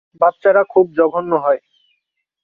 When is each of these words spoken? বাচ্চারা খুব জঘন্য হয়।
বাচ্চারা 0.21 0.63
খুব 0.69 0.85
জঘন্য 0.97 1.31
হয়। 1.43 1.61